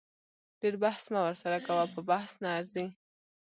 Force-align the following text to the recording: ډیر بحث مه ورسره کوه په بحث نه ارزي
ډیر 0.61 0.75
بحث 0.83 1.03
مه 1.13 1.19
ورسره 1.25 1.57
کوه 1.67 1.85
په 1.93 1.99
بحث 2.09 2.31
نه 2.43 2.49
ارزي 2.57 2.85